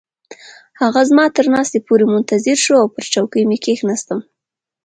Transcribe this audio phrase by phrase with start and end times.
[0.81, 4.19] هغه زما تر ناستې پورې منتظر شو او پر چوکۍ مې کښیناستم.